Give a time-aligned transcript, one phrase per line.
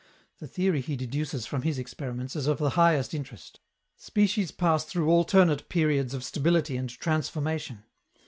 [0.39, 3.59] The theory he deduces from his experiments is of the highest interest.
[3.97, 7.83] Species pass through alternate periods of stability and transformation.